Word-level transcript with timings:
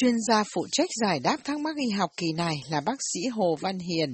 Chuyên 0.00 0.16
gia 0.28 0.42
phụ 0.54 0.62
trách 0.76 0.92
giải 1.02 1.18
đáp 1.24 1.38
thắc 1.46 1.56
mắc 1.64 1.74
y 1.86 1.88
học 2.00 2.10
kỳ 2.20 2.26
này 2.44 2.56
là 2.72 2.80
bác 2.86 2.98
sĩ 3.08 3.20
Hồ 3.36 3.48
Văn 3.62 3.76
Hiền, 3.88 4.10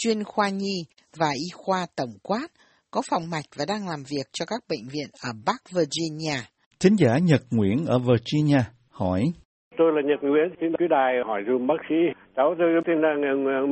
chuyên 0.00 0.18
khoa 0.30 0.48
nhi 0.48 0.76
và 1.20 1.30
y 1.46 1.48
khoa 1.60 1.80
tổng 1.98 2.14
quát, 2.28 2.48
có 2.92 3.00
phòng 3.10 3.24
mạch 3.32 3.48
và 3.58 3.64
đang 3.72 3.82
làm 3.90 4.00
việc 4.12 4.26
cho 4.36 4.44
các 4.52 4.60
bệnh 4.70 4.86
viện 4.94 5.08
ở 5.28 5.30
Bắc 5.48 5.60
Virginia. 5.76 6.38
Thính 6.80 6.96
giả 7.00 7.12
Nhật 7.28 7.42
Nguyễn 7.56 7.78
ở 7.94 7.96
Virginia 8.08 8.62
hỏi. 9.00 9.20
Tôi 9.78 9.88
là 9.94 10.00
Nhật 10.08 10.20
Nguyễn, 10.22 10.48
xin 10.60 10.70
cứ 10.78 10.86
đài 10.96 11.12
hỏi 11.28 11.40
dùm 11.48 11.66
bác 11.66 11.80
sĩ. 11.88 11.98
Cháu 12.36 12.54
tôi 12.58 12.68
tên 12.86 12.96
là 13.04 13.10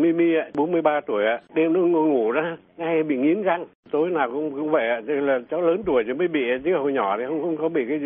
Mimi, 0.03 0.29
43 0.57 0.91
tuổi, 1.07 1.23
đêm 1.57 1.73
nó 1.73 1.81
ngủ, 1.81 2.03
ngủ 2.13 2.33
đó, 2.33 2.43
hay 2.79 2.97
bị 3.09 3.17
nghiến 3.17 3.43
răng. 3.43 3.63
Tối 3.93 4.07
nào 4.17 4.29
cũng 4.33 4.51
cũng 4.57 4.71
vậy, 4.77 4.87
tức 5.07 5.15
là 5.29 5.35
cháu 5.51 5.61
lớn 5.61 5.79
tuổi 5.87 6.03
chứ 6.07 6.15
mới 6.21 6.29
bị, 6.29 6.45
chứ 6.65 6.71
hồi 6.83 6.93
nhỏ 6.93 7.09
thì 7.19 7.25
không 7.29 7.41
không 7.43 7.57
có 7.63 7.69
bị 7.69 7.83
cái 7.89 7.99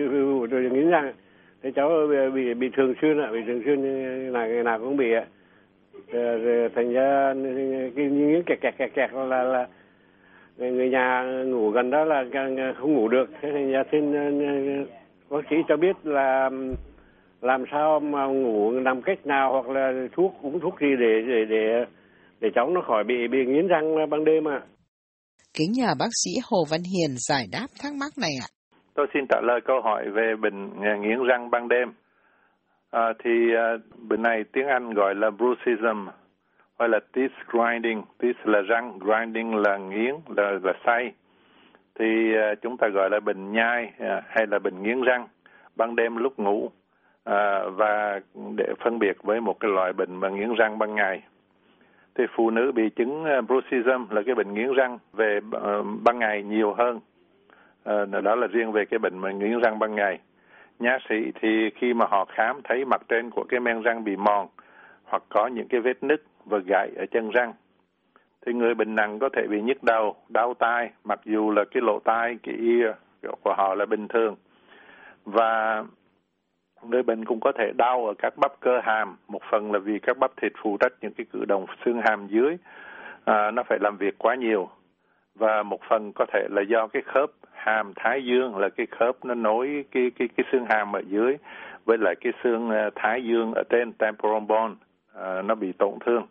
rồi 0.51 0.63
nghiến 0.75 0.91
răng. 0.91 1.13
Thế 1.63 1.71
cháu 1.77 1.91
bị 2.35 2.55
bị 2.55 2.69
thường 2.77 2.95
xuyên 3.01 3.19
ạ, 3.21 3.29
bị 3.33 3.39
thường 3.47 3.63
xuyên 3.65 3.81
là 4.33 4.47
ngày 4.47 4.63
nào 4.63 4.79
cũng 4.79 4.97
bị 4.97 5.13
ạ. 5.13 5.27
Ờ, 6.13 6.39
thành 6.75 6.93
ra 6.93 7.35
cái 7.97 8.05
nghiến 8.05 8.43
kẹt 8.47 8.61
kẹt 8.61 8.75
kẹt 8.79 8.91
kẹt 8.95 9.11
là 9.13 9.43
là 9.43 9.67
người 10.59 10.91
nhà 10.91 11.23
ngủ 11.47 11.71
gần 11.71 11.91
đó 11.91 12.05
là 12.05 12.25
không 12.81 12.95
ngủ 12.95 13.09
được. 13.09 13.31
Thế 13.41 13.49
thành 13.53 13.71
ra 13.71 13.83
xin 13.93 14.13
ờ, 14.15 14.25
ờ, 14.47 14.85
bác 15.31 15.45
sĩ 15.51 15.57
cho 15.69 15.77
biết 15.77 15.97
là 16.05 16.51
làm 17.41 17.65
sao 17.73 18.01
mà 18.01 18.27
ngủ 18.27 18.71
làm 18.71 19.03
cách 19.03 19.27
nào 19.27 19.53
hoặc 19.53 19.69
là 19.69 19.93
thuốc 20.17 20.35
uống 20.43 20.61
thuốc 20.61 20.81
gì 20.81 20.89
để 21.01 21.23
để 21.27 21.45
để 21.49 21.85
để 22.41 22.49
cháu 22.55 22.71
nó 22.71 22.81
khỏi 22.87 23.05
bị 23.05 23.15
bị 23.31 23.39
nghiến 23.47 23.67
răng 23.67 24.11
ban 24.11 24.25
đêm 24.25 24.49
ạ. 24.49 24.61
À. 24.63 24.67
Kính 25.55 25.73
nhờ 25.73 25.95
bác 25.99 26.11
sĩ 26.25 26.31
Hồ 26.51 26.65
Văn 26.71 26.81
Hiền 26.83 27.17
giải 27.29 27.47
đáp 27.53 27.67
thắc 27.83 27.95
mắc 27.95 28.13
này 28.19 28.31
ạ. 28.43 28.49
Tôi 28.95 29.07
xin 29.15 29.27
trả 29.27 29.41
lời 29.41 29.61
câu 29.61 29.81
hỏi 29.81 30.11
về 30.11 30.37
bệnh 30.37 30.83
à, 30.83 30.97
nghiến 30.97 31.25
răng 31.25 31.51
ban 31.51 31.69
đêm. 31.69 31.93
À, 32.91 33.13
thì 33.19 33.55
à, 33.55 33.77
bệnh 34.09 34.23
này 34.23 34.45
tiếng 34.45 34.67
Anh 34.67 34.95
gọi 34.95 35.15
là 35.15 35.31
bruxism 35.31 36.09
hoặc 36.79 36.87
là 36.87 37.01
teeth 37.13 37.33
grinding. 37.49 38.03
Teeth 38.19 38.47
là 38.47 38.61
răng, 38.61 38.99
grinding 38.99 39.57
là 39.57 39.77
nghiến, 39.77 40.15
là 40.37 40.59
là 40.63 40.73
say. 40.87 41.13
Thì 41.95 42.35
à, 42.37 42.55
chúng 42.55 42.77
ta 42.77 42.89
gọi 42.89 43.11
là 43.11 43.21
bệnh 43.21 43.53
nhai 43.53 43.93
à, 43.99 44.23
hay 44.29 44.47
là 44.47 44.59
bệnh 44.59 44.83
nghiến 44.83 45.03
răng 45.03 45.29
ban 45.77 45.97
đêm 45.97 46.17
lúc 46.17 46.39
ngủ 46.39 46.71
à, 47.25 47.63
và 47.69 48.21
để 48.57 48.75
phân 48.85 48.99
biệt 48.99 49.23
với 49.23 49.41
một 49.41 49.61
cái 49.61 49.71
loại 49.71 49.93
bệnh 49.93 50.17
mà 50.17 50.29
nghiến 50.29 50.55
răng 50.55 50.79
ban 50.79 50.95
ngày 50.95 51.23
thì 52.15 52.25
phụ 52.37 52.51
nữ 52.51 52.73
bị 52.73 52.91
chứng 52.91 53.25
à, 53.25 53.41
bruxism 53.41 54.11
là 54.11 54.23
cái 54.27 54.35
bệnh 54.35 54.55
nghiến 54.55 54.73
răng 54.73 54.99
về 55.13 55.41
uh, 55.57 55.87
ban 56.05 56.19
ngày 56.19 56.43
nhiều 56.43 56.75
hơn 56.75 57.01
à, 57.85 58.05
đó 58.05 58.35
là 58.35 58.47
riêng 58.47 58.73
về 58.73 58.85
cái 58.85 58.99
bệnh 58.99 59.19
mà 59.19 59.31
nghiến 59.31 59.61
răng 59.61 59.79
ban 59.79 59.95
ngày. 59.95 60.19
Nha 60.79 60.99
sĩ 61.09 61.33
thì 61.41 61.71
khi 61.75 61.95
mà 61.95 62.07
họ 62.11 62.25
khám 62.25 62.61
thấy 62.65 62.85
mặt 62.85 63.03
trên 63.09 63.31
của 63.31 63.45
cái 63.49 63.61
men 63.61 63.83
răng 63.83 64.05
bị 64.05 64.17
mòn 64.17 64.49
hoặc 65.05 65.23
có 65.29 65.47
những 65.47 65.69
cái 65.69 65.81
vết 65.81 66.03
nứt 66.03 66.23
và 66.45 66.59
gãy 66.67 66.91
ở 66.97 67.07
chân 67.11 67.31
răng 67.31 67.53
thì 68.47 68.53
người 68.53 68.75
bệnh 68.75 68.95
nặng 68.95 69.19
có 69.19 69.29
thể 69.37 69.47
bị 69.47 69.61
nhức 69.61 69.83
đầu, 69.83 70.17
đau 70.29 70.55
tai 70.55 70.91
mặc 71.05 71.21
dù 71.25 71.51
là 71.51 71.65
cái 71.71 71.83
lỗ 71.83 71.99
tai, 72.05 72.39
cái 72.43 72.55
ear 72.55 72.95
của 73.43 73.55
họ 73.57 73.75
là 73.75 73.87
bình 73.87 74.09
thường. 74.09 74.37
Và 75.25 75.85
người 76.83 77.03
bệnh 77.03 77.25
cũng 77.25 77.41
có 77.41 77.53
thể 77.53 77.73
đau 77.77 78.07
ở 78.07 78.15
các 78.19 78.37
bắp 78.37 78.61
cơ 78.61 78.81
hàm 78.83 79.17
một 79.29 79.43
phần 79.51 79.73
là 79.73 79.79
vì 79.79 79.99
các 79.99 80.19
bắp 80.19 80.31
thịt 80.37 80.53
phụ 80.63 80.77
trách 80.81 80.93
những 81.01 81.13
cái 81.15 81.27
cử 81.33 81.45
động 81.45 81.67
xương 81.85 82.01
hàm 82.05 82.27
dưới. 82.29 82.57
À, 83.25 83.51
nó 83.51 83.63
phải 83.63 83.79
làm 83.81 83.97
việc 83.97 84.19
quá 84.19 84.35
nhiều 84.35 84.69
và 85.35 85.63
một 85.63 85.81
phần 85.89 86.13
có 86.15 86.27
thể 86.33 86.47
là 86.51 86.63
do 86.63 86.87
cái 86.87 87.03
khớp 87.03 87.31
hàm 87.53 87.93
thái 87.97 88.25
dương 88.25 88.57
là 88.57 88.69
cái 88.69 88.87
khớp 88.91 89.25
nó 89.25 89.35
nối 89.35 89.85
cái 89.91 90.11
cái 90.19 90.29
cái 90.37 90.45
xương 90.53 90.67
hàm 90.69 90.93
ở 90.93 91.03
dưới 91.09 91.37
với 91.85 91.99
lại 91.99 92.15
cái 92.21 92.33
xương 92.43 92.71
ờ, 92.71 92.91
thái 92.95 93.25
dương 93.25 93.53
ở 93.55 93.63
trên 93.71 93.93
temporal 93.93 94.43
bone 94.49 94.75
à, 95.15 95.43
nó 95.43 95.55
bị 95.55 95.73
tổn 95.73 95.95
thương. 96.07 96.27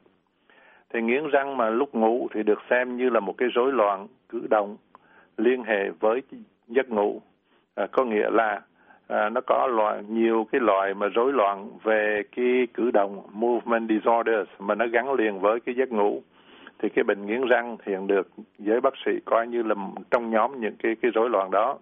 Thì 0.94 1.02
nghiến 1.02 1.28
răng 1.28 1.58
mà 1.58 1.70
lúc 1.70 1.96
ngủ 1.96 2.28
thì 2.34 2.44
được 2.44 2.60
xem 2.70 2.98
như 2.98 3.10
là 3.10 3.20
một 3.20 3.38
cái 3.38 3.50
rối 3.54 3.72
loạn 3.72 4.08
cử 4.30 4.48
động 4.50 4.78
liên 5.38 5.64
hệ 5.64 5.90
với 6.00 6.22
giấc 6.68 6.90
ngủ. 6.90 7.22
À, 7.76 7.88
có 7.92 8.06
nghĩa 8.06 8.30
là 8.30 8.62
à, 9.08 9.30
nó 9.30 9.42
có 9.42 9.68
loại 9.68 10.04
nhiều 10.08 10.48
cái 10.52 10.62
loại 10.62 10.94
mà 10.94 11.08
rối 11.08 11.34
loạn 11.34 11.70
về 11.84 12.22
cái 12.36 12.68
cử 12.74 12.92
động 12.92 13.24
movement 13.32 13.90
disorders 13.90 14.50
mà 14.60 14.76
nó 14.76 14.86
gắn 14.88 15.14
liền 15.14 15.40
với 15.40 15.60
cái 15.60 15.76
giấc 15.76 15.92
ngủ 15.92 16.22
thì 16.80 16.90
cái 16.90 17.04
bệnh 17.04 17.26
nghiến 17.26 17.42
răng 17.50 17.78
hiện 17.86 18.08
được 18.08 18.30
giới 18.58 18.82
bác 18.82 18.94
sĩ 19.06 19.12
coi 19.26 19.48
như 19.48 19.64
là 19.64 19.76
trong 20.12 20.32
nhóm 20.32 20.62
những 20.62 20.76
cái 20.84 20.96
cái 21.02 21.12
rối 21.12 21.30
loạn 21.30 21.52
đó. 21.52 21.78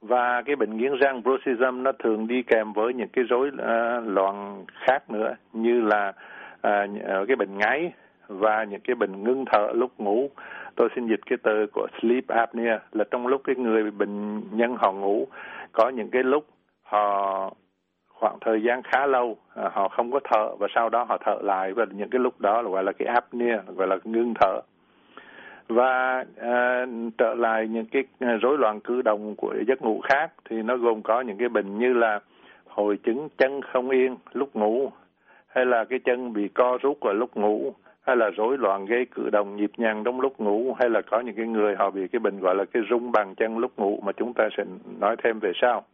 Và 0.00 0.42
cái 0.42 0.56
bệnh 0.56 0.76
nghiến 0.76 0.92
răng 1.00 1.22
bruxism 1.22 1.82
nó 1.82 1.92
thường 1.92 2.26
đi 2.26 2.42
kèm 2.42 2.72
với 2.72 2.94
những 2.94 3.08
cái 3.08 3.24
rối 3.24 3.48
uh, 3.48 4.06
loạn 4.06 4.64
khác 4.86 5.10
nữa 5.10 5.34
như 5.52 5.80
là 5.80 6.12
uh, 6.56 7.28
cái 7.28 7.36
bệnh 7.36 7.58
ngáy 7.58 7.92
và 8.28 8.64
những 8.64 8.80
cái 8.80 8.94
bệnh 8.94 9.24
ngưng 9.24 9.44
thở 9.52 9.72
lúc 9.74 9.90
ngủ. 9.98 10.30
Tôi 10.76 10.88
xin 10.94 11.06
dịch 11.06 11.20
cái 11.26 11.38
từ 11.42 11.66
của 11.72 11.86
sleep 12.00 12.28
apnea 12.28 12.78
là 12.92 13.04
trong 13.10 13.26
lúc 13.26 13.40
cái 13.44 13.56
người 13.56 13.90
bệnh 13.90 14.40
nhân 14.56 14.76
họ 14.78 14.92
ngủ 14.92 15.26
có 15.72 15.88
những 15.88 16.10
cái 16.10 16.22
lúc 16.22 16.46
họ 16.82 17.50
khoảng 18.22 18.38
thời 18.40 18.62
gian 18.62 18.82
khá 18.82 19.06
lâu 19.06 19.36
à, 19.54 19.68
họ 19.72 19.88
không 19.88 20.10
có 20.12 20.20
thở 20.24 20.56
và 20.58 20.68
sau 20.74 20.88
đó 20.88 21.04
họ 21.08 21.18
thở 21.24 21.36
lại 21.42 21.72
và 21.72 21.84
những 21.90 22.10
cái 22.10 22.18
lúc 22.18 22.40
đó 22.40 22.62
là 22.62 22.70
gọi 22.70 22.84
là 22.84 22.92
cái 22.92 23.08
apnea 23.08 23.56
gọi 23.76 23.88
là 23.88 23.96
ngưng 24.04 24.34
thở 24.40 24.60
và 25.68 26.24
à, 26.40 26.86
trở 27.18 27.34
lại 27.34 27.68
những 27.68 27.86
cái 27.86 28.04
à, 28.20 28.36
rối 28.42 28.58
loạn 28.58 28.80
cử 28.80 29.02
động 29.02 29.34
của 29.36 29.54
giấc 29.68 29.82
ngủ 29.82 30.00
khác 30.00 30.32
thì 30.50 30.62
nó 30.62 30.76
gồm 30.76 31.02
có 31.02 31.20
những 31.20 31.36
cái 31.38 31.48
bệnh 31.48 31.78
như 31.78 31.92
là 31.92 32.20
hội 32.66 32.96
chứng 32.96 33.28
chân 33.38 33.60
không 33.72 33.90
yên 33.90 34.16
lúc 34.32 34.56
ngủ 34.56 34.90
hay 35.46 35.66
là 35.66 35.84
cái 35.84 35.98
chân 35.98 36.32
bị 36.32 36.48
co 36.48 36.78
rút 36.82 36.98
vào 37.00 37.14
lúc 37.14 37.36
ngủ 37.36 37.72
hay 38.02 38.16
là 38.16 38.30
rối 38.30 38.58
loạn 38.58 38.86
gây 38.86 39.06
cử 39.14 39.30
động 39.32 39.56
nhịp 39.56 39.70
nhàng 39.76 40.04
trong 40.04 40.20
lúc 40.20 40.40
ngủ 40.40 40.76
hay 40.78 40.90
là 40.90 41.00
có 41.10 41.20
những 41.20 41.34
cái 41.34 41.46
người 41.46 41.74
họ 41.78 41.90
bị 41.90 42.08
cái 42.08 42.20
bệnh 42.20 42.40
gọi 42.40 42.54
là 42.54 42.64
cái 42.64 42.82
rung 42.90 43.12
bàn 43.12 43.34
chân 43.34 43.58
lúc 43.58 43.72
ngủ 43.76 44.00
mà 44.02 44.12
chúng 44.12 44.32
ta 44.34 44.48
sẽ 44.56 44.64
nói 45.00 45.16
thêm 45.24 45.38
về 45.38 45.52
sau. 45.60 45.84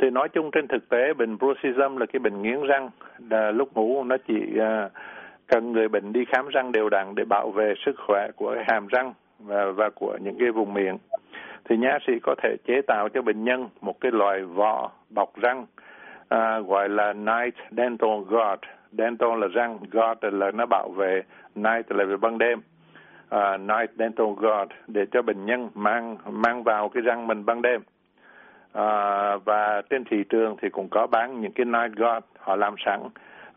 Thì 0.00 0.10
nói 0.10 0.28
chung 0.28 0.50
trên 0.50 0.68
thực 0.68 0.88
tế 0.88 1.12
bệnh 1.14 1.38
bruxism 1.38 1.96
là 1.96 2.06
cái 2.06 2.20
bệnh 2.20 2.42
nghiến 2.42 2.62
răng 2.62 2.90
là 3.30 3.50
lúc 3.50 3.74
ngủ 3.74 4.04
nó 4.04 4.16
chỉ 4.28 4.34
uh, 4.54 4.92
cần 5.46 5.72
người 5.72 5.88
bệnh 5.88 6.12
đi 6.12 6.24
khám 6.24 6.48
răng 6.48 6.72
đều 6.72 6.88
đặn 6.88 7.14
để 7.14 7.24
bảo 7.24 7.50
vệ 7.50 7.74
sức 7.86 7.96
khỏe 8.06 8.30
của 8.36 8.56
hàm 8.68 8.86
răng 8.86 9.14
và, 9.38 9.70
và 9.70 9.90
của 9.90 10.18
những 10.20 10.36
cái 10.38 10.50
vùng 10.50 10.74
miệng. 10.74 10.98
Thì 11.64 11.76
nha 11.76 11.98
sĩ 12.06 12.12
có 12.22 12.34
thể 12.42 12.56
chế 12.66 12.80
tạo 12.86 13.08
cho 13.08 13.22
bệnh 13.22 13.44
nhân 13.44 13.68
một 13.80 14.00
cái 14.00 14.12
loại 14.12 14.42
vỏ 14.42 14.90
bọc 15.10 15.36
răng 15.36 15.66
à, 16.28 16.58
gọi 16.58 16.88
là 16.88 17.12
Night 17.12 17.54
Dental 17.70 18.20
Guard 18.28 18.62
dental 18.92 19.38
là 19.40 19.46
răng, 19.46 19.78
guard 19.90 20.20
là 20.22 20.50
nó 20.50 20.66
bảo 20.66 20.88
vệ, 20.88 21.22
night 21.54 21.92
là 21.92 22.04
về 22.04 22.16
ban 22.16 22.38
đêm. 22.38 22.60
à, 23.28 23.56
night 23.56 23.90
dental 23.98 24.26
guard 24.36 24.72
để 24.86 25.06
cho 25.12 25.22
bệnh 25.22 25.46
nhân 25.46 25.68
mang 25.74 26.16
mang 26.30 26.62
vào 26.62 26.88
cái 26.88 27.02
răng 27.02 27.26
mình 27.26 27.46
ban 27.46 27.62
đêm 27.62 27.80
à, 28.72 29.36
và 29.36 29.82
trên 29.90 30.04
thị 30.04 30.24
trường 30.28 30.56
thì 30.62 30.68
cũng 30.68 30.88
có 30.88 31.06
bán 31.06 31.40
những 31.40 31.52
cái 31.52 31.64
night 31.64 31.96
guard 31.96 32.26
họ 32.38 32.56
làm 32.56 32.74
sẵn. 32.84 33.00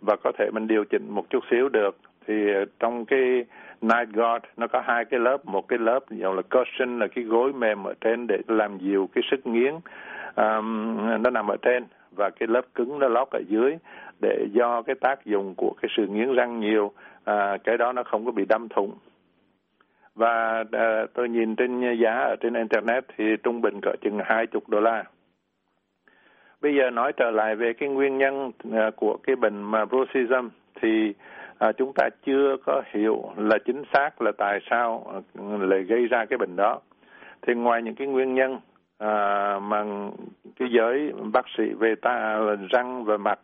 Và 0.02 0.16
có 0.24 0.32
thể 0.38 0.50
mình 0.54 0.68
điều 0.68 0.84
chỉnh 0.84 1.10
một 1.10 1.30
chút 1.30 1.44
xíu 1.52 1.70
được. 1.70 1.98
Thì 2.28 2.34
trong 2.80 3.06
cái 3.06 3.46
night 3.82 4.10
guard 4.14 4.46
nó 4.58 4.68
có 4.68 4.82
hai 4.86 5.06
cái 5.06 5.20
lớp, 5.20 5.46
một 5.46 5.68
cái 5.68 5.80
lớp 5.80 6.00
gọi 6.10 6.36
là 6.36 6.42
cushion 6.42 7.00
là 7.00 7.08
cái 7.08 7.24
gối 7.24 7.54
mềm 7.54 7.84
ở 7.84 7.94
trên 8.02 8.28
để 8.28 8.38
làm 8.48 8.78
dịu 8.78 9.10
cái 9.16 9.24
sức 9.32 9.48
nghiến. 9.48 9.74
Um, 10.36 10.98
nó 11.24 11.30
nằm 11.30 11.48
ở 11.48 11.58
trên. 11.62 11.86
Và 12.16 12.30
cái 12.30 12.48
lớp 12.48 12.62
cứng 12.76 13.00
nó 13.00 13.08
lót 13.08 13.28
ở 13.32 13.42
dưới 13.48 13.78
để 14.22 14.48
do 14.52 14.82
cái 14.82 14.96
tác 14.96 15.26
dụng 15.26 15.54
của 15.58 15.74
cái 15.82 15.90
sự 15.98 16.08
nghiến 16.08 16.36
răng 16.36 16.60
nhiều. 16.60 16.92
À, 17.24 17.58
cái 17.64 17.78
đó 17.78 17.94
nó 17.94 18.04
không 18.04 18.26
có 18.26 18.32
bị 18.32 18.46
đâm 18.46 18.70
thủng 18.70 18.92
và 20.16 20.64
à, 20.72 21.06
tôi 21.14 21.30
nhìn 21.30 21.56
trên 21.56 21.82
giá 22.00 22.14
ở 22.14 22.36
trên 22.42 22.54
internet 22.54 23.06
thì 23.18 23.24
trung 23.44 23.62
bình 23.62 23.82
cỡ 23.82 23.92
chừng 24.02 24.20
hai 24.26 24.48
chục 24.48 24.70
đô 24.70 24.80
la. 24.80 25.04
Bây 26.62 26.76
giờ 26.76 26.90
nói 26.90 27.14
trở 27.14 27.32
lại 27.32 27.56
về 27.56 27.74
cái 27.74 27.90
nguyên 27.90 28.18
nhân 28.18 28.52
à, 28.72 28.92
của 28.96 29.18
cái 29.24 29.36
bệnh 29.36 29.62
mà 29.62 29.86
bruxism 29.86 30.50
thì 30.82 31.14
à, 31.58 31.72
chúng 31.72 31.94
ta 31.96 32.10
chưa 32.26 32.58
có 32.66 32.82
hiểu 32.92 33.32
là 33.38 33.58
chính 33.66 33.84
xác 33.94 34.22
là 34.22 34.32
tại 34.38 34.60
sao 34.70 35.14
à, 35.14 35.20
lại 35.60 35.84
gây 35.84 36.08
ra 36.08 36.26
cái 36.26 36.38
bệnh 36.38 36.56
đó. 36.56 36.80
Thì 37.42 37.54
ngoài 37.54 37.82
những 37.82 37.96
cái 37.96 38.08
nguyên 38.08 38.34
nhân 38.34 38.60
à, 38.98 39.60
mà 39.60 39.84
cái 40.60 40.68
giới 40.72 41.12
bác 41.34 41.46
sĩ 41.58 41.64
về 41.80 41.96
ta 42.02 42.12
à, 42.12 42.56
răng 42.70 43.04
và 43.06 43.18
mặt 43.18 43.40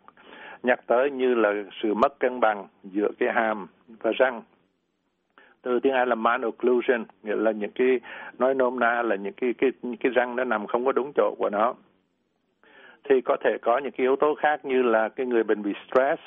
nhắc 0.62 0.80
tới 0.86 1.10
như 1.10 1.34
là 1.34 1.52
sự 1.82 1.94
mất 1.94 2.18
cân 2.18 2.40
bằng 2.40 2.66
giữa 2.84 3.08
cái 3.18 3.32
hàm 3.32 3.66
và 4.02 4.12
răng 4.12 4.42
từ 5.62 5.80
tiếng 5.80 5.92
Anh 5.92 6.08
là 6.08 6.14
malocclusion 6.14 7.04
nghĩa 7.22 7.36
là 7.36 7.50
những 7.50 7.70
cái, 7.74 8.00
nói 8.38 8.54
nôm 8.54 8.78
na 8.78 9.02
là 9.02 9.16
những 9.16 9.32
cái 9.32 9.54
cái 9.58 9.70
cái 10.00 10.12
răng 10.12 10.36
nó 10.36 10.44
nằm 10.44 10.66
không 10.66 10.84
có 10.84 10.92
đúng 10.92 11.12
chỗ 11.16 11.34
của 11.38 11.50
nó. 11.50 11.74
Thì 13.04 13.20
có 13.20 13.36
thể 13.44 13.58
có 13.62 13.78
những 13.78 13.92
cái 13.92 14.04
yếu 14.04 14.16
tố 14.16 14.34
khác 14.34 14.64
như 14.64 14.82
là 14.82 15.08
cái 15.08 15.26
người 15.26 15.42
bệnh 15.42 15.62
bị 15.62 15.72
stress 15.86 16.22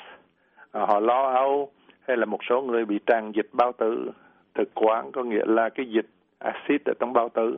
à, 0.72 0.80
họ 0.80 1.00
lo 1.00 1.32
âu, 1.32 1.70
hay 2.08 2.16
là 2.16 2.24
một 2.24 2.38
số 2.48 2.62
người 2.62 2.84
bị 2.84 2.98
tràn 3.06 3.32
dịch 3.32 3.48
bao 3.52 3.72
tử, 3.72 4.10
thực 4.54 4.74
quản, 4.74 5.12
có 5.12 5.22
nghĩa 5.22 5.44
là 5.46 5.68
cái 5.68 5.86
dịch 5.86 6.06
axit 6.38 6.84
ở 6.84 6.92
trong 7.00 7.12
bao 7.12 7.28
tử. 7.28 7.56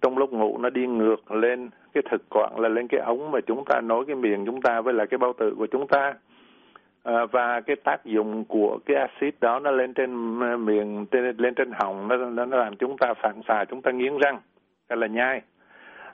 Trong 0.00 0.18
lúc 0.18 0.32
ngủ 0.32 0.58
nó 0.58 0.70
đi 0.70 0.86
ngược 0.86 1.32
lên, 1.32 1.70
cái 1.92 2.02
thực 2.10 2.22
quản 2.28 2.60
là 2.60 2.68
lên 2.68 2.88
cái 2.88 3.00
ống 3.00 3.30
mà 3.30 3.40
chúng 3.40 3.64
ta 3.64 3.80
nối 3.80 4.06
cái 4.06 4.16
miệng 4.16 4.46
chúng 4.46 4.62
ta 4.62 4.80
với 4.80 4.94
lại 4.94 5.06
cái 5.06 5.18
bao 5.18 5.32
tử 5.32 5.54
của 5.58 5.66
chúng 5.66 5.86
ta 5.88 6.14
à, 7.02 7.26
và 7.26 7.60
cái 7.60 7.76
tác 7.76 8.04
dụng 8.04 8.44
của 8.44 8.78
cái 8.86 8.96
axit 8.96 9.40
đó 9.40 9.58
nó 9.58 9.70
lên 9.70 9.94
trên 9.94 10.40
ờ, 10.40 10.56
miệng 10.56 11.06
trên, 11.10 11.36
lên 11.36 11.54
trên 11.54 11.70
họng 11.72 12.08
nó, 12.08 12.16
nó 12.16 12.44
nó 12.44 12.56
làm 12.56 12.76
chúng 12.76 12.96
ta 12.98 13.14
phản 13.14 13.40
xạ 13.48 13.64
chúng 13.64 13.82
ta 13.82 13.90
nghiến 13.90 14.18
răng 14.18 14.40
hay 14.88 14.96
là 14.96 15.06
nhai. 15.06 15.42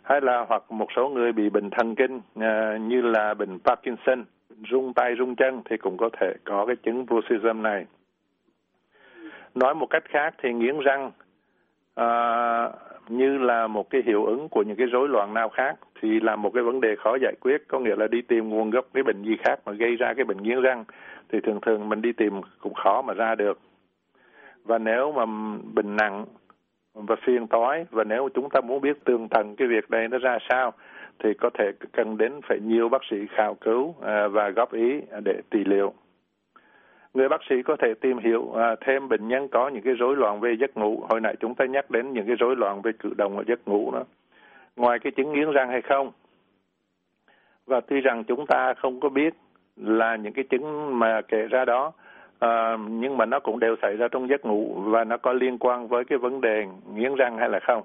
Hay 0.03 0.21
là 0.21 0.45
hoặc 0.49 0.63
một 0.69 0.87
số 0.97 1.09
người 1.09 1.33
bị 1.33 1.51
bệnh 1.51 1.71
thần 1.71 1.95
kinh 1.95 2.21
à, 2.41 2.77
như 2.81 3.03
là 3.03 3.35
bệnh 3.35 3.59
Parkinson 3.65 4.25
rung 4.71 4.95
tay 4.95 5.15
rung 5.19 5.37
chân 5.37 5.63
thì 5.65 5.77
cũng 5.77 5.97
có 5.97 6.09
thể 6.21 6.35
có 6.45 6.67
cái 6.67 6.77
chứng 6.77 7.07
bruxism 7.07 7.63
này. 7.63 7.87
Nói 9.55 9.75
một 9.75 9.87
cách 9.91 10.05
khác 10.09 10.35
thì 10.43 10.53
nghiến 10.53 10.79
răng 10.79 11.11
à, 11.95 12.09
như 13.09 13.39
là 13.39 13.67
một 13.67 13.91
cái 13.91 14.03
hiệu 14.07 14.25
ứng 14.25 14.49
của 14.49 14.63
những 14.63 14.77
cái 14.77 14.87
rối 14.87 15.09
loạn 15.09 15.35
nào 15.35 15.49
khác, 15.49 15.77
thì 16.01 16.21
là 16.21 16.37
một 16.37 16.51
cái 16.55 16.63
vấn 16.63 16.81
đề 16.81 16.97
khó 16.97 17.17
giải 17.23 17.35
quyết. 17.41 17.69
Có 17.69 17.79
nghĩa 17.79 17.97
là 17.97 18.07
đi 18.07 18.23
tìm 18.23 18.49
nguồn 18.49 18.71
gốc 18.71 18.87
cái 18.95 19.03
bệnh 19.03 19.23
gì 19.23 19.37
khác 19.45 19.61
mà 19.67 19.73
gây 19.73 19.97
ra 19.97 20.15
cái 20.15 20.25
bệnh 20.25 20.43
nghiến 20.43 20.61
răng, 20.61 20.85
thì 21.33 21.41
thường 21.41 21.61
thường 21.63 21.89
mình 21.89 22.03
đi 22.03 22.13
tìm 22.13 22.41
cũng 22.61 22.75
khó 22.75 23.03
mà 23.03 23.15
ra 23.15 23.35
được. 23.35 23.59
Và 24.65 24.79
nếu 24.79 25.13
mà 25.13 25.25
bệnh 25.75 25.97
nặng 25.97 26.25
và 26.95 27.17
phiền 27.27 27.47
toái, 27.47 27.87
và 27.91 28.05
nếu 28.05 28.29
chúng 28.35 28.51
ta 28.51 28.61
muốn 28.61 28.81
biết 28.81 29.05
tường 29.05 29.29
tận 29.29 29.57
cái 29.57 29.69
việc 29.69 29.91
này 29.91 30.09
nó 30.09 30.19
ra 30.19 30.39
sao, 30.49 30.73
thì 31.19 31.35
có 31.35 31.51
thể 31.59 31.73
cần 31.93 32.17
đến 32.19 32.33
phải 32.49 32.61
nhiều 32.61 32.89
bác 32.89 33.03
sĩ 33.11 33.17
khảo 33.31 33.55
cứu 33.55 33.95
à, 34.03 34.29
và 34.29 34.51
góp 34.51 34.73
ý 34.73 35.01
để 35.25 35.41
trị 35.51 35.65
liệu 35.65 35.93
người 37.17 37.29
bác 37.29 37.41
sĩ 37.49 37.63
có 37.63 37.77
thể 37.77 37.95
tìm 38.01 38.19
hiểu 38.19 38.53
à, 38.57 38.77
thêm 38.81 39.09
bệnh 39.09 39.29
nhân 39.29 39.49
có 39.49 39.69
những 39.69 39.83
cái 39.83 39.95
rối 39.95 40.17
loạn 40.17 40.41
về 40.41 40.57
giấc 40.61 40.77
ngủ. 40.77 41.05
Hồi 41.09 41.21
nãy 41.21 41.37
chúng 41.41 41.55
ta 41.55 41.65
nhắc 41.65 41.91
đến 41.91 42.13
những 42.13 42.27
cái 42.27 42.37
rối 42.37 42.57
loạn 42.57 42.83
về 42.83 42.93
cử 42.99 43.11
động 43.19 43.37
ở 43.37 43.45
giấc 43.47 43.69
ngủ 43.69 43.91
đó. 43.93 44.05
Ngoài 44.77 44.99
cái 44.99 45.13
chứng 45.17 45.33
nghiến 45.33 45.51
răng 45.51 45.69
hay 45.69 45.83
không? 45.83 46.13
Và 47.67 47.81
tuy 47.81 48.01
rằng 48.01 48.25
chúng 48.25 48.47
ta 48.47 48.75
không 48.75 49.01
có 49.01 49.09
biết 49.09 49.35
là 49.77 50.17
những 50.17 50.33
cái 50.33 50.45
chứng 50.45 50.99
mà 50.99 51.21
kể 51.29 51.47
ra 51.51 51.65
đó 51.65 51.93
à, 52.39 52.77
nhưng 52.89 53.17
mà 53.17 53.27
nó 53.27 53.41
cũng 53.41 53.61
đều 53.61 53.77
xảy 53.83 53.97
ra 53.97 54.09
trong 54.09 54.29
giấc 54.29 54.45
ngủ 54.45 54.75
và 54.75 55.05
nó 55.05 55.17
có 55.17 55.33
liên 55.33 55.59
quan 55.59 55.89
với 55.89 56.05
cái 56.05 56.19
vấn 56.19 56.41
đề 56.41 56.67
nghiến 56.95 57.15
răng 57.15 57.39
hay 57.39 57.49
là 57.49 57.61
không. 57.61 57.83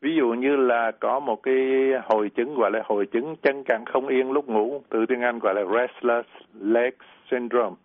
Ví 0.00 0.16
dụ 0.16 0.28
như 0.28 0.56
là 0.56 0.90
có 1.00 1.20
một 1.20 1.42
cái 1.42 1.56
hội 2.04 2.28
chứng 2.28 2.54
gọi 2.54 2.70
là 2.70 2.82
hội 2.84 3.06
chứng 3.06 3.36
chân 3.42 3.64
cẳng 3.64 3.84
không 3.84 4.08
yên 4.08 4.32
lúc 4.32 4.48
ngủ 4.48 4.82
từ 4.88 5.06
tiếng 5.06 5.20
Anh 5.20 5.38
gọi 5.38 5.54
là 5.54 5.64
restless 5.64 6.28
leg 6.60 6.94
syndrome 7.30 7.76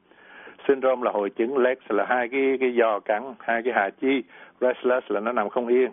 syndrome 0.67 1.05
là 1.05 1.11
hội 1.11 1.29
chứng 1.29 1.57
legs 1.57 1.81
là 1.89 2.05
hai 2.09 2.27
cái 2.27 2.57
cái 2.59 2.73
giò 2.79 2.99
cắn, 2.99 3.23
hai 3.39 3.61
cái 3.63 3.73
hạ 3.73 3.89
chi, 4.01 4.23
restless 4.61 5.11
là 5.11 5.19
nó 5.19 5.31
nằm 5.31 5.49
không 5.49 5.67
yên. 5.67 5.91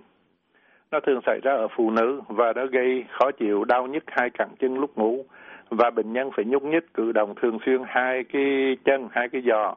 Nó 0.90 1.00
thường 1.00 1.20
xảy 1.26 1.40
ra 1.42 1.52
ở 1.52 1.68
phụ 1.68 1.90
nữ 1.90 2.20
và 2.28 2.52
nó 2.52 2.66
gây 2.66 3.04
khó 3.10 3.30
chịu, 3.30 3.64
đau 3.64 3.86
nhức 3.86 4.04
hai 4.06 4.30
cẳng 4.30 4.50
chân 4.58 4.78
lúc 4.78 4.98
ngủ. 4.98 5.24
Và 5.70 5.90
bệnh 5.90 6.12
nhân 6.12 6.30
phải 6.36 6.44
nhúc 6.44 6.62
nhích, 6.62 6.94
cử 6.94 7.12
động 7.12 7.34
thường 7.42 7.58
xuyên 7.66 7.82
hai 7.86 8.24
cái 8.24 8.76
chân, 8.84 9.08
hai 9.10 9.28
cái 9.28 9.42
giò, 9.46 9.74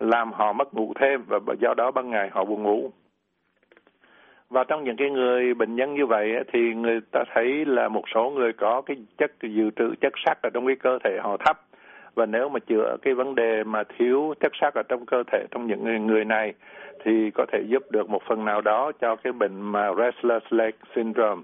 làm 0.00 0.32
họ 0.32 0.52
mất 0.52 0.74
ngủ 0.74 0.92
thêm 1.00 1.22
và 1.26 1.54
do 1.60 1.74
đó 1.76 1.90
ban 1.90 2.10
ngày 2.10 2.28
họ 2.32 2.44
buồn 2.44 2.62
ngủ. 2.62 2.90
Và 4.50 4.64
trong 4.64 4.84
những 4.84 4.96
cái 4.96 5.10
người 5.10 5.54
bệnh 5.54 5.76
nhân 5.76 5.94
như 5.94 6.06
vậy 6.06 6.32
thì 6.52 6.74
người 6.74 7.00
ta 7.10 7.24
thấy 7.34 7.64
là 7.64 7.88
một 7.88 8.04
số 8.14 8.30
người 8.30 8.52
có 8.52 8.82
cái 8.86 8.96
chất 9.18 9.32
dự 9.42 9.70
trữ, 9.76 9.94
chất 10.00 10.12
sắt 10.26 10.38
ở 10.42 10.50
trong 10.54 10.66
cái 10.66 10.76
cơ 10.76 10.98
thể 11.04 11.18
họ 11.22 11.36
thấp 11.36 11.60
và 12.16 12.26
nếu 12.26 12.48
mà 12.48 12.60
chữa 12.60 12.96
cái 13.02 13.14
vấn 13.14 13.34
đề 13.34 13.64
mà 13.64 13.82
thiếu 13.98 14.34
chất 14.40 14.52
sắt 14.60 14.74
ở 14.74 14.82
trong 14.88 15.06
cơ 15.06 15.22
thể 15.32 15.46
trong 15.50 15.66
những 15.66 15.84
người, 15.84 15.98
người 15.98 16.24
này 16.24 16.54
thì 17.04 17.30
có 17.34 17.46
thể 17.52 17.62
giúp 17.68 17.82
được 17.90 18.10
một 18.10 18.22
phần 18.28 18.44
nào 18.44 18.60
đó 18.60 18.92
cho 19.00 19.16
cái 19.16 19.32
bệnh 19.32 19.60
mà 19.60 19.90
restless 19.98 20.46
leg 20.50 20.74
syndrome. 20.94 21.42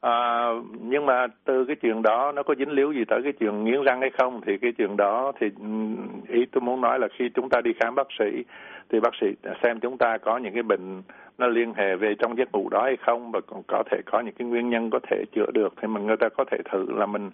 À, 0.00 0.48
nhưng 0.80 1.06
mà 1.06 1.26
từ 1.44 1.64
cái 1.64 1.76
chuyện 1.76 2.02
đó 2.02 2.32
nó 2.32 2.42
có 2.42 2.54
dính 2.58 2.70
líu 2.70 2.92
gì 2.92 3.04
tới 3.04 3.20
cái 3.22 3.32
chuyện 3.32 3.64
nghiến 3.64 3.82
răng 3.82 4.00
hay 4.00 4.10
không 4.18 4.40
thì 4.46 4.58
cái 4.58 4.72
chuyện 4.78 4.96
đó 4.96 5.32
thì 5.40 5.46
ừ, 5.60 5.68
ý 6.28 6.46
tôi 6.52 6.60
muốn 6.60 6.80
nói 6.80 6.98
là 6.98 7.08
khi 7.18 7.28
chúng 7.34 7.48
ta 7.48 7.60
đi 7.60 7.70
khám 7.80 7.94
bác 7.94 8.06
sĩ 8.18 8.44
thì 8.90 9.00
bác 9.00 9.14
sĩ 9.20 9.26
xem 9.62 9.80
chúng 9.80 9.98
ta 9.98 10.18
có 10.18 10.38
những 10.38 10.54
cái 10.54 10.62
bệnh 10.62 11.02
nó 11.38 11.46
liên 11.46 11.74
hệ 11.74 11.96
về 11.96 12.14
trong 12.18 12.38
giấc 12.38 12.52
ngủ 12.52 12.68
đó 12.68 12.82
hay 12.84 12.96
không 12.96 13.30
và 13.32 13.40
còn 13.46 13.62
có 13.66 13.82
thể 13.90 14.00
có 14.06 14.20
những 14.20 14.34
cái 14.34 14.48
nguyên 14.48 14.70
nhân 14.70 14.90
có 14.90 14.98
thể 15.10 15.24
chữa 15.32 15.50
được 15.54 15.74
thì 15.82 15.88
mình 15.88 16.06
người 16.06 16.16
ta 16.16 16.28
có 16.28 16.44
thể 16.50 16.58
thử 16.70 16.86
là 16.88 17.06
mình 17.06 17.30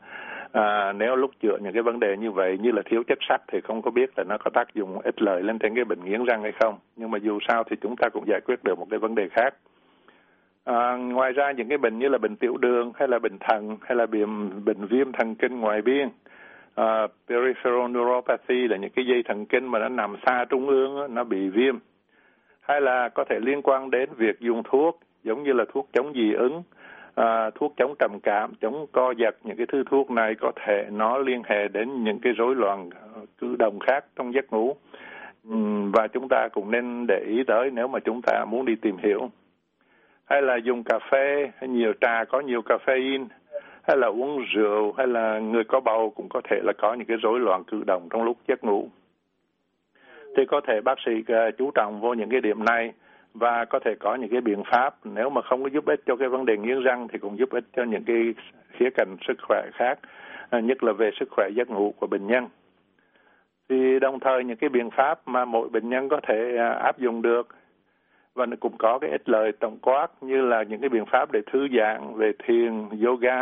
à, 0.52 0.92
nếu 0.92 1.16
lúc 1.16 1.30
chữa 1.42 1.58
những 1.62 1.72
cái 1.72 1.82
vấn 1.82 2.00
đề 2.00 2.16
như 2.16 2.30
vậy 2.30 2.58
như 2.60 2.70
là 2.72 2.82
thiếu 2.84 3.02
chất 3.06 3.18
sắt 3.28 3.40
thì 3.48 3.60
không 3.60 3.82
có 3.82 3.90
biết 3.90 4.10
là 4.16 4.24
nó 4.24 4.38
có 4.38 4.50
tác 4.50 4.74
dụng 4.74 5.00
ích 5.00 5.22
lợi 5.22 5.42
lên 5.42 5.58
trên 5.58 5.74
cái 5.74 5.84
bệnh 5.84 6.04
nghiến 6.04 6.24
răng 6.24 6.42
hay 6.42 6.52
không. 6.60 6.78
Nhưng 6.96 7.10
mà 7.10 7.18
dù 7.18 7.38
sao 7.48 7.64
thì 7.64 7.76
chúng 7.80 7.96
ta 7.96 8.08
cũng 8.08 8.24
giải 8.26 8.40
quyết 8.44 8.64
được 8.64 8.78
một 8.78 8.86
cái 8.90 8.98
vấn 8.98 9.14
đề 9.14 9.28
khác 9.28 9.54
à, 10.64 10.96
ngoài 10.96 11.32
ra 11.32 11.52
những 11.52 11.68
cái 11.68 11.78
bệnh 11.78 11.98
như 11.98 12.08
là 12.08 12.18
bệnh 12.18 12.36
tiểu 12.36 12.56
đường 12.56 12.92
hay 12.94 13.08
là 13.08 13.18
bệnh 13.18 13.38
thận 13.38 13.76
hay 13.82 13.96
là 13.96 14.06
bệnh 14.06 14.64
bệnh 14.64 14.86
viêm 14.86 15.12
thần 15.12 15.34
kinh 15.34 15.60
ngoài 15.60 15.82
biên 15.82 16.08
uh, 16.80 17.10
peripheral 17.28 17.88
neuropathy 17.90 18.68
là 18.68 18.76
những 18.76 18.90
cái 18.90 19.06
dây 19.06 19.22
thần 19.22 19.46
kinh 19.46 19.66
mà 19.66 19.78
nó 19.78 19.88
nằm 19.88 20.16
xa 20.26 20.44
trung 20.44 20.68
ương 20.68 21.14
nó 21.14 21.24
bị 21.24 21.48
viêm. 21.48 21.78
Hay 22.60 22.80
là 22.80 23.08
có 23.08 23.24
thể 23.30 23.40
liên 23.40 23.62
quan 23.62 23.90
đến 23.90 24.10
việc 24.16 24.40
dùng 24.40 24.62
thuốc 24.64 25.00
giống 25.24 25.42
như 25.42 25.52
là 25.52 25.64
thuốc 25.72 25.88
chống 25.92 26.12
dị 26.14 26.32
ứng 26.32 26.62
à, 27.14 27.50
thuốc 27.54 27.74
chống 27.76 27.94
trầm 27.98 28.20
cảm 28.22 28.52
chống 28.60 28.86
co 28.92 29.10
giật 29.10 29.36
những 29.44 29.56
cái 29.56 29.66
thứ 29.72 29.84
thuốc 29.90 30.10
này 30.10 30.34
có 30.40 30.52
thể 30.56 30.86
nó 30.92 31.18
liên 31.18 31.42
hệ 31.44 31.68
đến 31.68 32.04
những 32.04 32.18
cái 32.20 32.32
rối 32.32 32.54
loạn 32.54 32.90
à, 32.90 33.20
cử 33.38 33.56
động 33.58 33.78
khác 33.78 34.04
trong 34.16 34.34
giấc 34.34 34.52
ngủ. 34.52 34.76
Và 35.92 36.06
chúng 36.12 36.28
ta 36.28 36.48
cũng 36.52 36.70
nên 36.70 37.06
để 37.08 37.24
ý 37.28 37.42
tới 37.46 37.70
nếu 37.70 37.88
mà 37.88 37.98
chúng 38.00 38.20
ta 38.22 38.44
muốn 38.44 38.64
đi 38.64 38.74
tìm 38.76 38.96
hiểu 38.96 39.30
hay 40.24 40.42
là 40.42 40.56
dùng 40.56 40.82
cà 40.84 40.98
phê 41.10 41.50
hay 41.56 41.68
nhiều 41.68 41.92
trà 42.00 42.24
có 42.24 42.40
nhiều 42.40 42.62
caffeine 42.62 43.26
hay 43.82 43.96
là 43.96 44.06
uống 44.06 44.44
rượu 44.54 44.92
hay 44.92 45.06
là 45.06 45.38
người 45.38 45.64
có 45.64 45.80
bầu 45.80 46.12
cũng 46.16 46.28
có 46.28 46.40
thể 46.50 46.60
là 46.62 46.72
có 46.78 46.94
những 46.94 47.06
cái 47.06 47.16
rối 47.22 47.40
loạn 47.40 47.64
cử 47.64 47.82
động 47.86 48.08
trong 48.10 48.24
lúc 48.24 48.36
giấc 48.48 48.64
ngủ. 48.64 48.88
Thì 50.36 50.42
có 50.48 50.60
thể 50.66 50.80
bác 50.80 50.98
sĩ 51.06 51.12
uh, 51.12 51.58
chú 51.58 51.70
trọng 51.70 52.00
vô 52.00 52.14
những 52.14 52.30
cái 52.30 52.40
điểm 52.40 52.64
này 52.64 52.92
và 53.34 53.64
có 53.64 53.78
thể 53.78 53.94
có 54.00 54.14
những 54.14 54.30
cái 54.30 54.40
biện 54.40 54.62
pháp. 54.70 54.94
Nếu 55.04 55.30
mà 55.30 55.42
không 55.42 55.62
có 55.62 55.68
giúp 55.68 55.86
ích 55.86 56.00
cho 56.06 56.16
cái 56.16 56.28
vấn 56.28 56.44
đề 56.44 56.56
nghiến 56.56 56.82
răng 56.82 57.08
thì 57.08 57.18
cũng 57.18 57.38
giúp 57.38 57.50
ích 57.50 57.64
cho 57.76 57.82
những 57.82 58.04
cái 58.04 58.34
khía 58.70 58.90
cạnh 58.94 59.16
sức 59.28 59.36
khỏe 59.48 59.62
khác 59.72 59.98
uh, 60.56 60.64
nhất 60.64 60.84
là 60.84 60.92
về 60.92 61.10
sức 61.20 61.28
khỏe 61.30 61.48
giấc 61.54 61.70
ngủ 61.70 61.94
của 62.00 62.06
bệnh 62.06 62.26
nhân. 62.26 62.48
Thì 63.68 63.98
đồng 64.00 64.20
thời 64.20 64.44
những 64.44 64.56
cái 64.56 64.70
biện 64.70 64.90
pháp 64.90 65.28
mà 65.28 65.44
mỗi 65.44 65.68
bệnh 65.68 65.88
nhân 65.88 66.08
có 66.08 66.20
thể 66.28 66.52
uh, 66.54 66.82
áp 66.82 66.98
dụng 66.98 67.22
được 67.22 67.48
và 68.34 68.46
nó 68.46 68.56
cũng 68.60 68.76
có 68.78 68.98
cái 68.98 69.10
ích 69.10 69.28
lợi 69.28 69.52
tổng 69.52 69.78
quát 69.82 70.06
như 70.20 70.40
là 70.40 70.62
những 70.62 70.80
cái 70.80 70.88
biện 70.88 71.04
pháp 71.06 71.32
để 71.32 71.40
thư 71.52 71.68
giãn, 71.78 72.14
về 72.16 72.32
thiền, 72.44 72.88
yoga, 73.04 73.36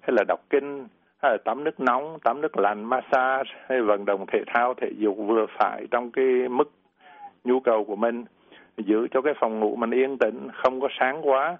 hay 0.00 0.12
là 0.16 0.24
đọc 0.28 0.40
kinh, 0.50 0.86
hay 1.22 1.32
là 1.32 1.38
tắm 1.44 1.64
nước 1.64 1.80
nóng, 1.80 2.18
tắm 2.24 2.40
nước 2.40 2.58
lạnh, 2.58 2.84
massage, 2.84 3.50
hay 3.68 3.82
vận 3.82 4.04
động 4.04 4.26
thể 4.32 4.42
thao, 4.46 4.74
thể 4.74 4.92
dục 4.98 5.16
vừa 5.26 5.46
phải 5.58 5.86
trong 5.90 6.10
cái 6.10 6.48
mức 6.48 6.70
nhu 7.44 7.60
cầu 7.60 7.84
của 7.84 7.96
mình. 7.96 8.24
Giữ 8.76 9.06
cho 9.10 9.22
cái 9.22 9.34
phòng 9.40 9.60
ngủ 9.60 9.76
mình 9.76 9.90
yên 9.90 10.18
tĩnh, 10.18 10.48
không 10.54 10.80
có 10.80 10.88
sáng 10.98 11.28
quá. 11.28 11.56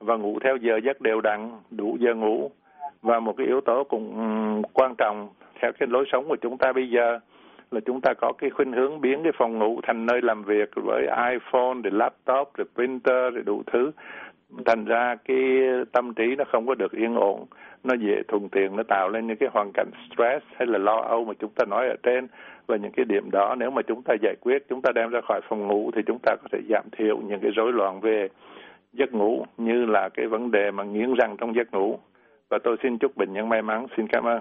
Và 0.00 0.16
ngủ 0.16 0.38
theo 0.44 0.56
giờ 0.56 0.80
giấc 0.84 1.00
đều 1.00 1.20
đặn, 1.20 1.50
đủ 1.70 1.96
giờ 2.00 2.14
ngủ. 2.14 2.50
Và 3.02 3.20
một 3.20 3.34
cái 3.36 3.46
yếu 3.46 3.60
tố 3.60 3.84
cũng 3.84 4.14
ừ, 4.16 4.68
quan 4.72 4.94
trọng 4.98 5.28
theo 5.62 5.72
cái 5.78 5.88
lối 5.88 6.04
sống 6.12 6.28
của 6.28 6.36
chúng 6.36 6.58
ta 6.58 6.72
bây 6.72 6.90
giờ 6.90 7.18
là 7.74 7.80
chúng 7.80 8.00
ta 8.00 8.14
có 8.14 8.32
cái 8.38 8.50
khuynh 8.50 8.72
hướng 8.72 9.00
biến 9.00 9.22
cái 9.22 9.32
phòng 9.38 9.58
ngủ 9.58 9.80
thành 9.82 10.06
nơi 10.06 10.22
làm 10.22 10.42
việc 10.42 10.70
với 10.74 11.02
iPhone, 11.02 11.74
rồi 11.84 11.92
laptop, 11.92 12.54
rồi 12.54 12.66
printer, 12.74 13.34
rồi 13.34 13.42
đủ 13.46 13.62
thứ. 13.66 13.90
Thành 14.64 14.84
ra 14.84 15.16
cái 15.24 15.38
tâm 15.92 16.14
trí 16.14 16.36
nó 16.36 16.44
không 16.52 16.66
có 16.66 16.74
được 16.74 16.92
yên 16.92 17.14
ổn, 17.14 17.46
nó 17.84 17.94
dễ 17.94 18.22
thuận 18.28 18.48
tiện, 18.48 18.76
nó 18.76 18.82
tạo 18.82 19.08
lên 19.08 19.26
những 19.26 19.36
cái 19.36 19.48
hoàn 19.52 19.70
cảnh 19.74 19.90
stress 20.06 20.44
hay 20.56 20.66
là 20.66 20.78
lo 20.78 20.96
âu 20.96 21.24
mà 21.24 21.32
chúng 21.38 21.50
ta 21.50 21.64
nói 21.64 21.88
ở 21.88 21.96
trên. 22.02 22.26
Và 22.66 22.76
những 22.76 22.92
cái 22.92 23.04
điểm 23.04 23.30
đó 23.30 23.54
nếu 23.58 23.70
mà 23.70 23.82
chúng 23.82 24.02
ta 24.02 24.14
giải 24.22 24.34
quyết, 24.40 24.68
chúng 24.68 24.82
ta 24.82 24.92
đem 24.94 25.10
ra 25.10 25.20
khỏi 25.20 25.40
phòng 25.48 25.66
ngủ 25.66 25.90
thì 25.94 26.02
chúng 26.06 26.18
ta 26.22 26.36
có 26.42 26.48
thể 26.52 26.58
giảm 26.68 26.84
thiểu 26.92 27.18
những 27.18 27.40
cái 27.40 27.50
rối 27.50 27.72
loạn 27.72 28.00
về 28.00 28.28
giấc 28.92 29.12
ngủ 29.12 29.44
như 29.58 29.84
là 29.84 30.08
cái 30.08 30.26
vấn 30.26 30.50
đề 30.50 30.70
mà 30.70 30.84
nghiến 30.84 31.14
răng 31.14 31.36
trong 31.36 31.54
giấc 31.54 31.72
ngủ. 31.72 31.98
Và 32.48 32.58
tôi 32.64 32.76
xin 32.82 32.98
chúc 32.98 33.16
bệnh 33.16 33.32
nhân 33.32 33.48
may 33.48 33.62
mắn. 33.62 33.86
Xin 33.96 34.06
cảm 34.08 34.24
ơn. 34.24 34.40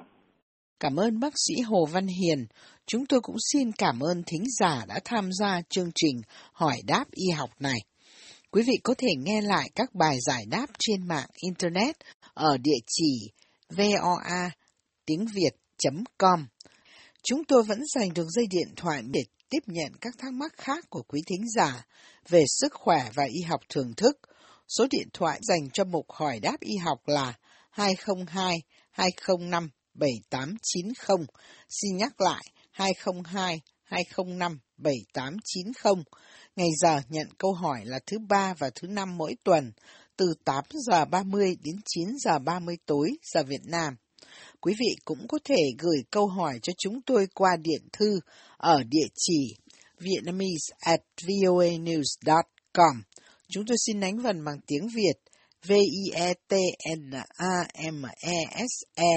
Cảm 0.80 1.00
ơn 1.00 1.20
bác 1.20 1.34
sĩ 1.48 1.62
Hồ 1.62 1.86
Văn 1.86 2.08
Hiền. 2.08 2.46
Chúng 2.86 3.06
tôi 3.06 3.22
cũng 3.22 3.36
xin 3.52 3.72
cảm 3.72 4.00
ơn 4.00 4.24
thính 4.24 4.44
giả 4.60 4.86
đã 4.88 5.00
tham 5.06 5.30
gia 5.40 5.62
chương 5.70 5.92
trình 5.96 6.22
hỏi 6.54 6.82
đáp 6.86 7.06
y 7.12 7.30
học 7.30 7.50
này. 7.60 7.80
Quý 8.52 8.64
vị 8.64 8.74
có 8.84 8.94
thể 8.98 9.08
nghe 9.18 9.42
lại 9.42 9.70
các 9.76 9.96
bài 9.96 10.18
giải 10.22 10.46
đáp 10.46 10.66
trên 10.80 11.08
mạng 11.08 11.28
Internet 11.34 11.96
ở 12.34 12.58
địa 12.58 12.80
chỉ 12.88 13.30
voa 13.70 14.52
tiếng 15.06 15.26
Việt.com. 15.34 16.48
Chúng 17.24 17.44
tôi 17.46 17.64
vẫn 17.64 17.80
dành 17.96 18.14
đường 18.14 18.30
dây 18.30 18.46
điện 18.50 18.68
thoại 18.76 19.02
để 19.14 19.24
tiếp 19.50 19.60
nhận 19.66 19.92
các 20.02 20.14
thắc 20.18 20.34
mắc 20.34 20.54
khác 20.58 20.86
của 20.90 21.04
quý 21.08 21.22
thính 21.28 21.50
giả 21.56 21.86
về 22.30 22.44
sức 22.48 22.74
khỏe 22.74 23.10
và 23.16 23.24
y 23.24 23.42
học 23.42 23.62
thường 23.70 23.94
thức. 23.98 24.18
Số 24.78 24.88
điện 24.92 25.08
thoại 25.14 25.40
dành 25.42 25.70
cho 25.74 25.84
mục 25.84 26.06
hỏi 26.12 26.40
đáp 26.40 26.60
y 26.60 26.78
học 26.78 27.08
là 27.08 27.34
202 27.70 28.62
205 28.92 29.70
7890. 29.94 31.26
Xin 31.70 31.98
nhắc 31.98 32.22
lại 32.22 32.44
202 32.72 33.62
205 33.84 34.60
7890. 34.78 36.04
Ngày 36.56 36.70
giờ 36.82 37.02
nhận 37.10 37.28
câu 37.38 37.54
hỏi 37.54 37.86
là 37.86 38.00
thứ 38.08 38.18
ba 38.30 38.54
và 38.54 38.70
thứ 38.76 38.88
năm 38.88 39.18
mỗi 39.18 39.36
tuần, 39.44 39.72
từ 40.18 40.34
8 40.46 40.64
giờ 40.72 41.06
30 41.06 41.58
đến 41.64 41.76
9 41.86 42.08
giờ 42.20 42.40
30 42.40 42.78
tối 42.86 43.10
giờ 43.34 43.44
Việt 43.44 43.66
Nam. 43.66 43.96
Quý 44.62 44.74
vị 44.80 44.96
cũng 45.06 45.28
có 45.28 45.40
thể 45.46 45.72
gửi 45.80 46.04
câu 46.12 46.28
hỏi 46.28 46.60
cho 46.62 46.74
chúng 46.78 47.02
tôi 47.02 47.28
qua 47.36 47.56
điện 47.62 47.88
thư 47.94 48.20
ở 48.58 48.84
địa 48.84 49.08
chỉ 49.16 49.56
vietnamese 50.00 50.76
at 50.80 51.02
voanews.com. 51.22 53.04
Chúng 53.50 53.66
tôi 53.66 53.78
xin 53.88 54.00
đánh 54.00 54.18
vần 54.18 54.44
bằng 54.46 54.60
tiếng 54.68 54.88
Việt 54.88 55.14
V-I-E-T-N-A-M-E-S-E 55.68 56.54
A 58.96 59.16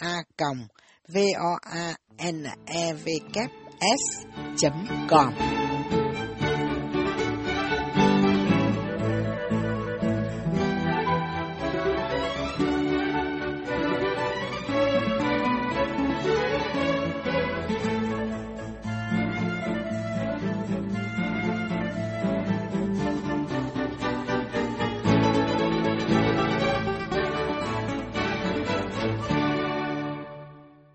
a 0.00 0.22
còng 0.36 0.66
V-O-A-N-E-V-S.com. 1.08 2.08